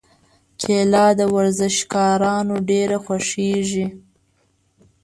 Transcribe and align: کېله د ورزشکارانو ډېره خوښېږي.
کېله 0.61 1.05
د 1.19 1.21
ورزشکارانو 1.35 2.55
ډېره 2.69 2.97
خوښېږي. 3.05 3.87